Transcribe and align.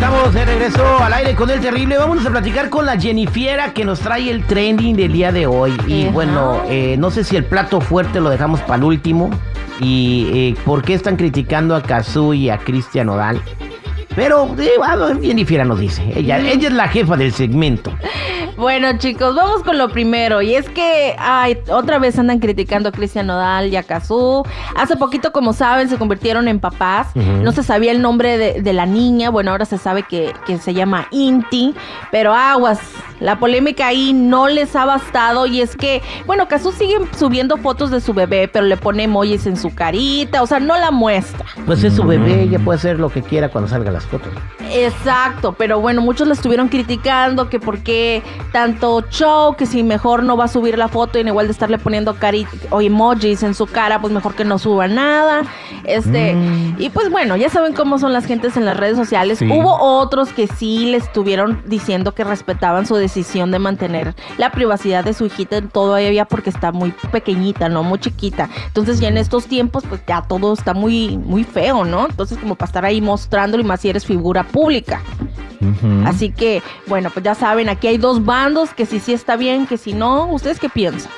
amigos, 0.00 0.34
de 0.34 0.44
regreso 0.44 0.98
al 1.02 1.12
aire 1.12 1.34
con 1.34 1.50
el 1.50 1.60
terrible. 1.60 1.98
Vamos 1.98 2.24
a 2.24 2.30
platicar 2.30 2.70
con 2.70 2.86
la 2.86 2.98
Jennifiera 2.98 3.72
que 3.72 3.84
nos 3.84 4.00
trae 4.00 4.30
el 4.30 4.44
trending 4.44 4.96
del 4.96 5.12
día 5.12 5.32
de 5.32 5.46
hoy. 5.46 5.76
Y 5.86 6.04
Ajá. 6.04 6.12
bueno, 6.12 6.62
eh, 6.68 6.96
no 6.98 7.10
sé 7.10 7.24
si 7.24 7.36
el 7.36 7.44
plato 7.44 7.80
fuerte 7.80 8.20
lo 8.20 8.30
dejamos 8.30 8.60
para 8.60 8.76
el 8.76 8.84
último. 8.84 9.30
Y 9.80 10.30
eh, 10.32 10.54
por 10.64 10.82
qué 10.82 10.94
están 10.94 11.16
criticando 11.16 11.74
a 11.74 11.82
Kazoo 11.82 12.34
y 12.34 12.50
a 12.50 12.58
Cristian 12.58 13.08
Odal. 13.08 13.42
Pero 14.14 14.54
eh, 14.58 14.72
bueno, 14.78 15.20
Jennifiera 15.20 15.64
nos 15.64 15.78
dice. 15.80 16.02
Ella, 16.14 16.38
ella 16.38 16.68
es 16.68 16.74
la 16.74 16.88
jefa 16.88 17.16
del 17.16 17.32
segmento. 17.32 17.92
Bueno, 18.56 18.98
chicos, 18.98 19.34
vamos 19.34 19.62
con 19.62 19.78
lo 19.78 19.88
primero. 19.88 20.42
Y 20.42 20.54
es 20.54 20.68
que 20.68 21.16
ay, 21.18 21.58
otra 21.70 21.98
vez 21.98 22.18
andan 22.18 22.38
criticando 22.38 22.90
a 22.90 22.92
Cristian 22.92 23.26
Nodal 23.26 23.68
y 23.68 23.76
a 23.76 23.82
Kazú. 23.82 24.44
Hace 24.76 24.96
poquito, 24.96 25.32
como 25.32 25.52
saben, 25.52 25.88
se 25.88 25.96
convirtieron 25.96 26.48
en 26.48 26.60
papás. 26.60 27.08
No 27.14 27.52
se 27.52 27.62
sabía 27.62 27.92
el 27.92 28.02
nombre 28.02 28.38
de, 28.38 28.62
de 28.62 28.72
la 28.72 28.86
niña. 28.86 29.30
Bueno, 29.30 29.50
ahora 29.50 29.64
se 29.64 29.78
sabe 29.78 30.02
que, 30.02 30.32
que 30.46 30.58
se 30.58 30.74
llama 30.74 31.06
Inti. 31.10 31.74
Pero 32.10 32.34
aguas, 32.34 32.78
la 33.20 33.38
polémica 33.38 33.86
ahí 33.86 34.12
no 34.12 34.48
les 34.48 34.76
ha 34.76 34.84
bastado. 34.84 35.46
Y 35.46 35.60
es 35.60 35.74
que, 35.74 36.02
bueno, 36.26 36.46
Kazú 36.46 36.72
sigue 36.72 36.98
subiendo 37.18 37.56
fotos 37.56 37.90
de 37.90 38.00
su 38.00 38.12
bebé, 38.12 38.48
pero 38.48 38.66
le 38.66 38.76
pone 38.76 39.04
emojis 39.04 39.46
en 39.46 39.56
su 39.56 39.74
carita. 39.74 40.42
O 40.42 40.46
sea, 40.46 40.60
no 40.60 40.76
la 40.78 40.90
muestra. 40.90 41.46
Pues 41.66 41.82
es 41.84 41.94
su 41.94 42.04
bebé, 42.04 42.42
ella 42.42 42.58
puede 42.58 42.78
hacer 42.78 43.00
lo 43.00 43.08
que 43.08 43.22
quiera 43.22 43.48
cuando 43.48 43.68
salga 43.68 43.90
las 43.90 44.01
fotos. 44.04 44.32
Exacto, 44.70 45.52
pero 45.52 45.80
bueno, 45.80 46.00
muchos 46.00 46.26
la 46.26 46.34
estuvieron 46.34 46.68
criticando 46.68 47.48
que 47.48 47.60
por 47.60 47.80
qué 47.80 48.22
tanto 48.52 49.02
show, 49.10 49.56
que 49.56 49.66
si 49.66 49.82
mejor 49.82 50.22
no 50.22 50.36
va 50.36 50.44
a 50.44 50.48
subir 50.48 50.78
la 50.78 50.88
foto 50.88 51.18
y 51.18 51.22
en 51.22 51.28
igual 51.28 51.46
de 51.46 51.52
estarle 51.52 51.78
poniendo 51.78 52.14
cari 52.14 52.46
o 52.70 52.80
emojis 52.80 53.42
en 53.42 53.54
su 53.54 53.66
cara, 53.66 54.00
pues 54.00 54.12
mejor 54.12 54.34
que 54.34 54.44
no 54.44 54.58
suba 54.58 54.88
nada. 54.88 55.42
Este, 55.84 56.34
y 56.78 56.90
pues 56.90 57.10
bueno, 57.10 57.36
ya 57.36 57.50
saben 57.50 57.74
cómo 57.74 57.98
son 57.98 58.12
las 58.12 58.26
gentes 58.26 58.56
en 58.56 58.64
las 58.64 58.76
redes 58.76 58.96
sociales. 58.96 59.38
Sí. 59.38 59.48
Hubo 59.50 59.76
otros 59.80 60.32
que 60.32 60.46
sí 60.46 60.86
le 60.86 60.96
estuvieron 60.96 61.62
diciendo 61.66 62.14
que 62.14 62.24
respetaban 62.24 62.86
su 62.86 62.94
decisión 62.94 63.50
de 63.50 63.58
mantener 63.58 64.14
la 64.38 64.50
privacidad 64.50 65.04
de 65.04 65.14
su 65.14 65.26
hijita 65.26 65.60
todavía 65.62 66.24
porque 66.24 66.50
está 66.50 66.72
muy 66.72 66.92
pequeñita, 67.10 67.68
¿no? 67.68 67.82
Muy 67.82 67.98
chiquita. 67.98 68.48
Entonces 68.66 69.00
ya 69.00 69.08
en 69.08 69.18
estos 69.18 69.46
tiempos 69.46 69.84
pues 69.88 70.00
ya 70.06 70.22
todo 70.22 70.52
está 70.52 70.74
muy 70.74 71.18
muy 71.18 71.44
feo, 71.44 71.84
¿no? 71.84 72.06
Entonces 72.06 72.38
como 72.38 72.54
para 72.54 72.68
estar 72.68 72.84
ahí 72.84 73.00
mostrándolo 73.00 73.62
y 73.62 73.66
más 73.66 73.80
si 73.80 73.91
eres 73.92 74.04
figura 74.04 74.44
pública. 74.44 75.00
Así 76.04 76.30
que, 76.30 76.60
bueno, 76.88 77.10
pues 77.10 77.24
ya 77.24 77.36
saben, 77.36 77.68
aquí 77.68 77.86
hay 77.86 77.96
dos 77.96 78.24
bandos, 78.24 78.74
que 78.74 78.84
si 78.84 78.98
sí 78.98 79.12
está 79.12 79.36
bien, 79.36 79.66
que 79.68 79.76
si 79.78 79.92
no, 79.92 80.26
¿ustedes 80.32 80.58
qué 80.58 80.68
piensan? 80.68 81.12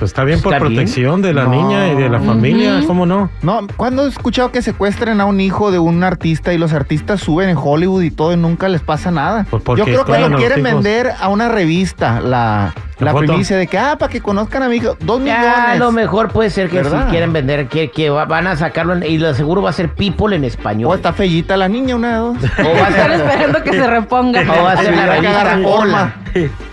Pues 0.00 0.12
está 0.12 0.24
bien 0.24 0.40
por 0.40 0.54
Está 0.54 0.64
bien. 0.64 0.76
protección 0.76 1.20
de 1.20 1.34
la 1.34 1.44
No. 1.44 1.50
niña 1.50 1.92
y 1.92 1.94
de 1.94 2.08
la 2.08 2.20
familia. 2.20 2.80
¿cómo 2.86 3.04
no? 3.04 3.28
No, 3.42 3.66
¿cuándo 3.76 4.06
he 4.06 4.08
escuchado 4.08 4.50
que 4.50 4.62
secuestren 4.62 5.20
a 5.20 5.26
un 5.26 5.40
hijo 5.40 5.70
de 5.70 5.78
un 5.78 6.02
artista 6.02 6.54
y 6.54 6.58
los 6.58 6.72
artistas 6.72 7.20
suben 7.20 7.50
en 7.50 7.56
Hollywood 7.62 8.02
y 8.02 8.10
todo 8.10 8.32
y 8.32 8.36
nunca 8.38 8.68
les 8.70 8.80
pasa 8.80 9.10
nada? 9.10 9.44
Pues 9.50 9.62
Yo 9.78 9.84
creo 9.84 10.06
que 10.06 10.18
lo 10.18 10.36
quieren 10.38 10.60
hijos. 10.60 10.72
vender 10.72 11.12
a 11.20 11.28
una 11.28 11.50
revista, 11.50 12.18
la, 12.22 12.72
La 12.98 13.12
la 13.12 13.18
primicia 13.18 13.58
de 13.58 13.66
que, 13.66 13.76
ah, 13.78 13.96
para 13.98 14.10
que 14.10 14.22
conozcan 14.22 14.62
a 14.62 14.68
mi 14.70 14.76
hijo, 14.76 14.96
dos 15.00 15.20
millones. 15.20 15.42
Ya, 15.42 15.72
a 15.72 15.76
lo 15.76 15.92
mejor 15.92 16.28
puede 16.32 16.48
ser 16.48 16.70
que 16.70 16.76
¿Verdad? 16.78 17.04
si 17.04 17.10
quieren 17.10 17.34
vender, 17.34 17.68
que, 17.68 17.90
que 17.90 18.08
va- 18.08 18.24
van 18.24 18.46
a 18.46 18.56
sacarlo 18.56 18.94
en- 18.94 19.02
y 19.02 19.18
lo 19.18 19.34
seguro 19.34 19.60
va 19.60 19.68
a 19.68 19.74
ser 19.74 19.90
People 19.94 20.34
en 20.34 20.44
español. 20.44 20.90
O 20.90 20.94
está 20.94 21.12
fellita 21.12 21.58
la 21.58 21.68
niña, 21.68 21.94
una 21.96 22.08
de 22.08 22.16
dos. 22.16 22.36
O 22.58 22.62
va 22.62 22.86
a 22.86 22.88
Están 22.88 22.92
ser, 22.94 23.10
esperando 23.20 23.62
que 23.62 23.72
se 23.72 23.86
reponga. 23.86 24.40
o 24.60 24.64
va 24.64 24.72
a 24.72 24.76
ser 24.78 24.96
la 24.96 25.06
revista 25.06 25.58
forma. 25.62 26.14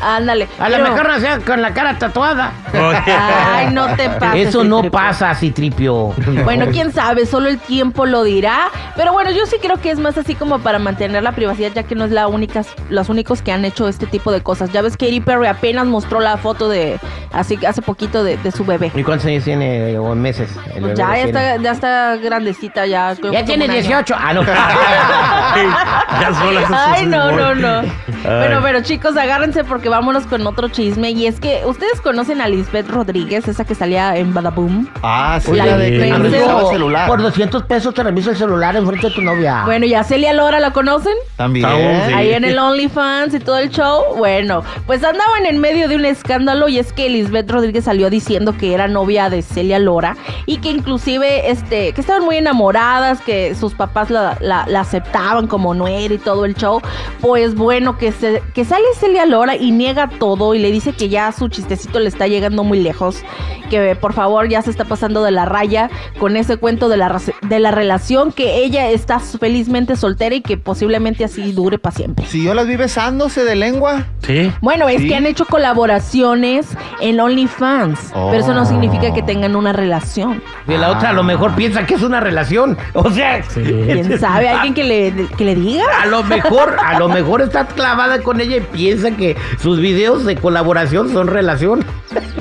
Ándale. 0.00 0.48
A 0.58 0.68
lo 0.68 0.76
Pero- 0.76 0.90
mejor 0.90 1.08
no 1.08 1.20
sea 1.20 1.38
con 1.40 1.62
la 1.62 1.72
cara 1.74 1.98
tatuada. 1.98 2.52
Ay, 2.72 3.68
no 3.72 3.94
te 3.96 4.08
pases. 4.10 4.48
Eso 4.48 4.64
no 4.64 4.76
Citripio. 4.78 4.90
pasa, 4.98 5.34
Citripio. 5.34 6.14
Bueno, 6.44 6.66
quién 6.72 6.92
sabe, 6.92 7.26
solo 7.26 7.48
el 7.48 7.58
tiempo 7.58 8.06
lo 8.06 8.22
dirá. 8.22 8.68
Pero 8.96 9.12
bueno, 9.12 9.30
yo 9.30 9.44
sí 9.46 9.56
creo 9.60 9.76
que 9.76 9.90
es 9.90 9.98
más 9.98 10.16
así 10.18 10.34
como 10.34 10.58
para 10.60 10.78
mantener 10.78 11.22
la 11.22 11.32
privacidad, 11.32 11.72
ya 11.74 11.82
que 11.82 11.94
no 11.94 12.04
es 12.04 12.10
la 12.10 12.26
única, 12.28 12.62
los 12.88 13.08
únicos 13.08 13.42
que 13.42 13.52
han 13.52 13.64
hecho 13.64 13.88
este 13.88 14.06
tipo 14.06 14.32
de 14.32 14.40
cosas. 14.42 14.72
Ya 14.72 14.82
ves 14.82 14.96
que 14.96 15.06
Katy 15.06 15.20
Perry 15.20 15.46
apenas 15.46 15.86
mostró 15.86 16.20
la 16.20 16.36
foto 16.36 16.68
de 16.68 16.98
así 17.32 17.58
hace 17.66 17.82
poquito 17.82 18.24
de, 18.24 18.36
de 18.38 18.50
su 18.52 18.64
bebé. 18.64 18.90
¿Y 18.94 19.02
cuántos 19.02 19.26
años 19.26 19.44
tiene 19.44 19.98
o 19.98 20.14
meses? 20.14 20.50
el 20.74 20.82
bebé 20.82 20.94
Pues 20.94 20.98
ya, 20.98 21.16
ya 21.16 21.24
está, 21.24 21.56
ya 21.56 21.70
está 21.72 22.16
grandecita, 22.16 22.86
ya. 22.86 23.14
creo 23.16 23.32
Ya 23.32 23.44
tiene 23.44 23.66
como 23.66 23.78
un 23.78 23.84
año. 23.84 23.88
18. 24.02 24.14
Ah, 24.18 24.32
no. 24.34 24.42
ya 26.20 26.34
sola 26.34 26.60
hace 26.60 26.74
Ay, 26.74 27.06
no, 27.06 27.32
no, 27.32 27.54
no. 27.54 27.78
Ay. 27.80 27.92
Pero, 28.22 28.60
pero 28.62 28.80
chicos, 28.82 29.16
agárrense 29.16 29.57
porque 29.64 29.88
vámonos 29.88 30.26
con 30.26 30.46
otro 30.46 30.68
chisme. 30.68 31.10
Y 31.10 31.26
es 31.26 31.40
que 31.40 31.62
ustedes 31.66 32.00
conocen 32.00 32.40
a 32.40 32.48
Lisbeth 32.48 32.88
Rodríguez, 32.88 33.46
esa 33.48 33.64
que 33.64 33.74
salía 33.74 34.16
en 34.16 34.34
Badaboom. 34.34 34.86
Ah, 35.02 35.38
sí, 35.42 35.52
La 35.52 35.76
de 35.76 35.96
el 36.08 36.12
Amigo, 36.12 36.70
celular. 36.70 37.08
Por 37.08 37.22
200 37.22 37.62
pesos 37.64 37.94
te 37.94 38.02
reviso 38.02 38.30
el 38.30 38.36
celular 38.36 38.76
en 38.76 38.86
frente 38.86 39.08
de 39.08 39.14
tu 39.14 39.22
novia. 39.22 39.62
Bueno, 39.64 39.86
y 39.86 39.94
a 39.94 40.04
Celia 40.04 40.32
Lora 40.32 40.60
la 40.60 40.72
conocen. 40.72 41.14
También. 41.36 41.66
Sí. 42.06 42.12
Ahí 42.14 42.32
en 42.32 42.44
el 42.44 42.58
OnlyFans 42.58 43.34
y 43.34 43.40
todo 43.40 43.58
el 43.58 43.70
show. 43.70 44.02
Bueno, 44.16 44.62
pues 44.86 45.02
andaban 45.04 45.46
en 45.46 45.58
medio 45.58 45.88
de 45.88 45.96
un 45.96 46.04
escándalo 46.04 46.68
y 46.68 46.78
es 46.78 46.92
que 46.92 47.08
Lisbeth 47.08 47.50
Rodríguez 47.50 47.84
salió 47.84 48.10
diciendo 48.10 48.54
que 48.56 48.74
era 48.74 48.88
novia 48.88 49.30
de 49.30 49.42
Celia 49.42 49.78
Lora 49.78 50.16
y 50.46 50.58
que 50.58 50.70
inclusive, 50.70 51.50
este, 51.50 51.92
que 51.92 52.00
estaban 52.00 52.24
muy 52.24 52.36
enamoradas, 52.36 53.20
que 53.20 53.54
sus 53.54 53.74
papás 53.74 54.10
la, 54.10 54.36
la- 54.40 54.66
la 54.66 54.80
aceptaban 54.80 55.46
como 55.46 55.74
nuera 55.74 56.12
y 56.14 56.18
todo 56.18 56.44
el 56.44 56.54
show. 56.54 56.80
Pues 57.20 57.54
bueno, 57.54 57.96
que, 57.98 58.12
se, 58.12 58.42
que 58.54 58.64
sale 58.64 58.84
Celia 58.98 59.26
Lora 59.26 59.37
y 59.56 59.70
niega 59.70 60.08
todo 60.18 60.54
y 60.54 60.58
le 60.58 60.70
dice 60.70 60.92
que 60.92 61.08
ya 61.08 61.30
su 61.32 61.48
chistecito 61.48 62.00
le 62.00 62.08
está 62.08 62.26
llegando 62.26 62.64
muy 62.64 62.80
lejos, 62.80 63.22
que 63.70 63.96
por 63.96 64.12
favor 64.12 64.48
ya 64.48 64.62
se 64.62 64.70
está 64.70 64.84
pasando 64.84 65.22
de 65.22 65.30
la 65.30 65.44
raya 65.44 65.90
con 66.18 66.36
ese 66.36 66.56
cuento 66.56 66.88
de 66.88 66.96
la, 66.96 67.20
de 67.42 67.60
la 67.60 67.70
relación, 67.70 68.32
que 68.32 68.64
ella 68.64 68.90
está 68.90 69.20
felizmente 69.20 69.96
soltera 69.96 70.34
y 70.34 70.40
que 70.40 70.56
posiblemente 70.56 71.24
así 71.24 71.52
dure 71.52 71.78
para 71.78 71.94
siempre. 71.94 72.26
Si 72.26 72.42
yo 72.42 72.54
las 72.54 72.66
vi 72.66 72.76
besándose 72.76 73.44
de 73.44 73.56
lengua. 73.56 74.06
Sí. 74.28 74.52
Bueno, 74.60 74.88
es 74.88 75.00
Sí. 75.00 75.08
que 75.08 75.16
han 75.16 75.26
hecho 75.26 75.44
colaboraciones 75.46 76.66
en 77.00 77.18
OnlyFans, 77.18 78.12
Oh. 78.14 78.28
pero 78.30 78.44
eso 78.44 78.54
no 78.54 78.64
significa 78.66 79.12
que 79.12 79.22
tengan 79.22 79.56
una 79.56 79.72
relación. 79.72 80.42
Y 80.68 80.76
la 80.76 80.90
otra 80.90 81.10
a 81.10 81.12
lo 81.14 81.22
mejor 81.22 81.54
piensa 81.54 81.86
que 81.86 81.94
es 81.94 82.02
una 82.02 82.20
relación. 82.20 82.76
O 82.94 83.10
sea, 83.10 83.42
Sí. 83.42 83.62
¿Quién 83.86 84.20
sabe? 84.20 84.48
¿Alguien 84.50 84.74
que 84.74 84.84
le, 84.84 85.26
que 85.36 85.44
le 85.44 85.54
diga? 85.54 85.84
a 86.02 86.06
lo 86.06 86.22
mejor, 86.22 86.76
a 86.84 86.98
lo 86.98 87.08
mejor 87.08 87.40
está 87.40 87.66
clavada 87.66 88.20
con 88.22 88.40
ella 88.40 88.56
y 88.58 88.60
piensa 88.60 89.10
que 89.12 89.36
sus 89.58 89.80
videos 89.80 90.24
de 90.24 90.36
colaboración 90.36 91.10
son 91.12 91.26
relación. 91.26 91.84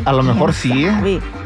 A 0.05 0.11
lo 0.13 0.23
mejor 0.23 0.53
sí. 0.53 0.87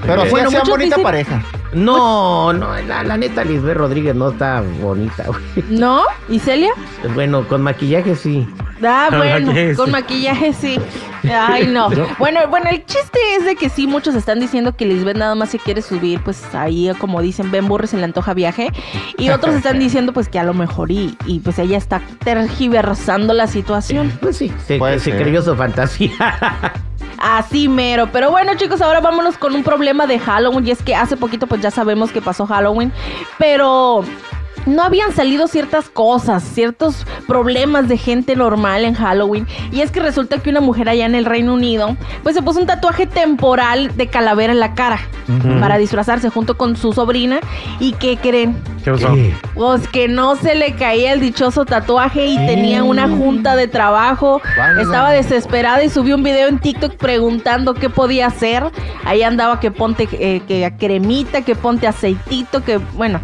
Pero 0.06 0.24
sí 0.24 0.30
Bueno, 0.32 0.52
muchos 0.52 0.70
bonita 0.70 0.96
dicen- 0.98 1.04
pareja. 1.04 1.42
No, 1.74 2.52
no, 2.52 2.68
la, 2.88 3.04
la 3.04 3.16
neta 3.16 3.46
Lisbeth 3.46 3.78
Rodríguez 3.78 4.14
no 4.14 4.32
está 4.32 4.62
bonita, 4.82 5.24
güey. 5.28 5.40
¿No? 5.70 6.02
¿Y 6.28 6.40
Celia? 6.40 6.72
Bueno, 7.16 7.48
con 7.48 7.62
maquillaje 7.62 8.16
sí. 8.16 8.46
Ah, 8.84 9.10
bueno, 9.16 9.52
con 9.76 9.86
sí. 9.88 9.92
maquillaje 9.92 10.54
sí. 10.54 10.80
Ay, 11.32 11.68
no. 11.68 11.90
Bueno, 12.18 12.40
bueno, 12.50 12.70
el 12.70 12.86
chiste 12.86 13.20
es 13.38 13.46
de 13.46 13.56
que 13.56 13.70
sí, 13.70 13.86
muchos 13.88 14.16
están 14.16 14.40
diciendo 14.40 14.76
que 14.76 14.86
Lisbeth 14.86 15.18
nada 15.18 15.36
más 15.36 15.50
se 15.50 15.60
quiere 15.60 15.82
subir, 15.82 16.20
pues 16.24 16.56
ahí, 16.56 16.92
como 16.98 17.22
dicen, 17.22 17.52
Ben 17.52 17.68
Burres 17.68 17.92
se 17.92 17.98
le 17.98 18.04
antoja 18.04 18.34
viaje. 18.34 18.72
Y 19.18 19.30
otros 19.30 19.56
están 19.62 19.80
diciendo, 19.80 20.14
pues 20.14 20.30
que 20.30 20.40
a 20.40 20.44
lo 20.44 20.54
mejor 20.54 20.92
y, 20.92 21.18
y 21.26 21.40
pues 21.40 21.60
ella 21.60 21.78
está 21.78 22.02
tergiversando 22.24 23.34
la 23.34 23.48
situación. 23.48 24.12
Pues 24.22 24.38
sí, 24.38 24.52
se, 24.66 24.78
Puede 24.78 25.00
se 25.00 25.16
creyó 25.16 25.42
su 25.42 25.56
fantasía. 25.56 26.12
Así 27.22 27.68
mero. 27.68 28.10
Pero 28.12 28.32
bueno, 28.32 28.56
chicos, 28.56 28.82
ahora 28.82 29.00
vámonos 29.00 29.38
con 29.38 29.54
un 29.54 29.64
problema 29.64 30.08
de 30.08 30.18
Halloween. 30.18 30.68
Y 30.68 30.72
es 30.72 30.82
que 30.82 30.96
hace 30.96 31.18
poquito, 31.18 31.46
pues 31.46 31.62
ya 31.62 31.70
sabemos 31.70 32.12
que 32.12 32.22
pasó 32.22 32.48
Halloween. 32.48 32.92
Pero. 33.38 34.04
No 34.66 34.84
habían 34.84 35.12
salido 35.12 35.48
ciertas 35.48 35.90
cosas, 35.90 36.44
ciertos 36.44 37.06
problemas 37.28 37.88
de 37.88 37.98
gente 37.98 38.36
normal 38.36 38.86
en 38.86 38.94
Halloween. 38.94 39.48
Y 39.72 39.82
es 39.82 39.92
que 39.92 40.00
resulta 40.00 40.38
que 40.38 40.50
una 40.50 40.62
mujer 40.62 40.90
allá 40.90 41.06
en 41.06 41.16
el 41.16 41.26
Reino 41.26 41.54
Unido, 41.54 41.96
pues 42.24 42.36
se 42.36 42.42
puso 42.42 42.60
un 42.60 42.68
tatuaje 42.68 43.08
temporal 43.08 43.96
de 43.96 44.08
calavera 44.08 44.54
en 44.54 44.60
la 44.60 44.74
cara 44.74 45.00
para 45.60 45.78
disfrazarse 45.78 46.30
junto 46.30 46.58
con 46.58 46.76
su 46.76 46.94
sobrina. 46.94 47.40
¿Y 47.80 47.94
qué 47.94 48.18
creen? 48.18 48.62
¿Qué 48.84 48.92
pasó? 48.92 49.16
Pues 49.54 49.88
que 49.88 50.08
no 50.08 50.36
se 50.36 50.56
le 50.56 50.74
caía 50.76 51.14
el 51.14 51.22
dichoso 51.22 51.66
tatuaje 51.66 52.26
y 52.26 52.36
tenía 52.36 52.84
una 52.84 53.08
junta 53.08 53.56
de 53.56 53.68
trabajo. 53.68 54.42
Estaba 54.80 55.12
desesperada 55.12 55.84
y 55.84 55.90
subió 55.90 56.16
un 56.16 56.24
video 56.24 56.48
en 56.48 56.60
TikTok 56.60 56.96
preguntando 56.96 57.74
qué 57.74 57.90
podía 57.90 58.28
hacer. 58.28 58.64
Ahí 59.06 59.24
andaba 59.24 59.60
que 59.60 59.72
ponte 59.72 60.08
eh, 60.12 60.42
que 60.48 60.72
cremita, 60.78 61.42
que 61.42 61.56
ponte 61.56 61.88
aceitito, 61.88 62.64
que 62.64 62.78
bueno. 62.78 63.20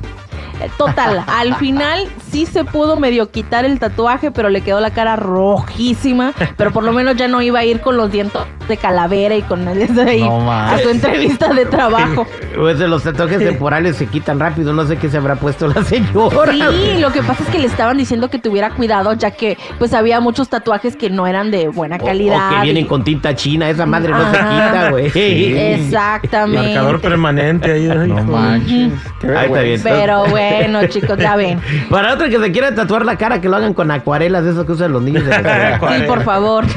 Total, 0.78 1.24
al 1.28 1.56
final 1.56 2.06
sí 2.32 2.46
se 2.46 2.64
pudo 2.64 2.98
medio 2.98 3.30
quitar 3.32 3.66
el 3.66 3.80
tatuaje, 3.80 4.32
pero 4.32 4.50
le 4.50 4.62
quedó 4.62 4.80
la 4.80 4.92
cara 4.92 5.16
rojísima. 5.16 6.34
Pero 6.56 6.72
por 6.72 6.84
lo 6.84 6.92
menos 6.92 7.16
ya 7.16 7.28
no 7.28 7.42
iba 7.42 7.60
a 7.60 7.66
ir 7.66 7.82
con 7.82 7.98
los 7.98 8.12
dientes 8.12 8.42
de 8.68 8.78
calavera 8.78 9.36
y 9.36 9.42
con 9.44 9.66
eso 9.68 10.02
ahí 10.02 10.22
No 10.22 10.52
a 10.52 10.78
su 10.80 10.90
entrevista 10.90 11.54
de 11.54 11.66
trabajo. 11.66 12.26
Pues 12.56 12.80
de 12.80 12.88
los 12.88 13.04
tatuajes 13.04 13.40
temporales 13.40 13.96
se 13.96 14.08
quitan 14.08 14.40
rápido, 14.40 14.74
no 14.74 14.86
sé 14.86 14.98
qué 14.98 15.10
se 15.10 15.18
habrá 15.18 15.36
puesto 15.36 15.68
la 15.68 15.84
señora. 15.84 16.52
Sí, 16.52 17.00
lo 17.00 17.12
que 17.12 17.24
pasa 17.24 17.44
es 17.44 17.50
que 17.50 17.60
le 17.60 17.68
estaban 17.68 17.98
diciendo 17.98 18.30
que 18.30 18.40
tuviera 18.40 18.72
cuidado, 18.72 19.14
ya 19.14 19.32
que 19.32 19.58
pues 19.80 19.94
había 19.94 20.20
muchos 20.20 20.50
tatuajes 20.50 20.96
que 20.96 21.10
no 21.10 21.28
eran 21.28 21.52
de 21.52 21.68
buena 21.70 21.98
calidad. 21.98 22.48
O, 22.52 22.56
que 22.56 22.62
vienen 22.64 22.86
y- 22.86 22.88
con 22.88 23.04
tinta 23.04 23.36
china, 23.36 23.70
esa 23.70 23.86
madre 23.86 24.12
no 24.12 24.26
se 24.32 24.38
quita, 24.38 24.90
güey. 24.92 25.12
Exactamente. 25.16 26.68
Marcador 26.74 27.02
permanente 27.02 27.72
ahí. 27.72 27.88
No 27.88 28.24
manches. 28.24 28.94
Qué 29.20 29.28
Ahí 29.36 29.46
está 29.48 29.62
bien. 29.62 29.82
Pero 29.84 30.26
bueno, 30.28 30.47
chicos, 30.90 31.18
ya 31.18 31.36
ven. 31.36 31.60
Para 31.90 32.14
otra 32.14 32.28
hombre 32.28 32.30
que 32.30 32.44
se 32.44 32.52
quiera 32.52 32.76
tatuar 32.76 33.06
la 33.06 33.18
cara, 33.18 33.42
que 33.42 33.50
lo 33.50 33.56
hagan 33.56 33.74
con 33.74 33.90
acuarelas, 33.92 34.44
de 34.44 34.52
esos 34.52 34.66
que 34.66 34.74
usan 34.74 34.92
los 34.92 35.02
niños. 35.02 35.26
de 35.26 35.30
la 35.42 35.80
Sí, 35.96 36.04
por 36.04 36.24
favor. 36.24 36.66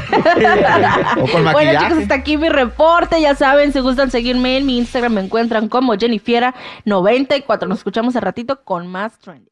O 1.21 1.27
con 1.27 1.43
bueno, 1.51 1.79
chicos, 1.79 1.97
hasta 1.99 2.15
aquí 2.15 2.37
mi 2.37 2.49
reporte. 2.49 3.21
Ya 3.21 3.35
saben, 3.35 3.73
si 3.73 3.79
gustan 3.79 4.09
seguirme 4.11 4.57
en 4.57 4.65
mi 4.65 4.77
Instagram, 4.77 5.13
me 5.13 5.21
encuentran 5.21 5.67
como 5.67 5.93
Jennifiera94. 5.93 7.67
Nos 7.67 7.79
escuchamos 7.79 8.15
al 8.15 8.21
ratito 8.21 8.61
con 8.63 8.87
más 8.87 9.17
trending. 9.19 9.49